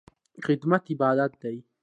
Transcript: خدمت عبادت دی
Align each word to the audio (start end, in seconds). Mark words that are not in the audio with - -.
خدمت 0.45 0.83
عبادت 0.91 1.31
دی 1.41 1.57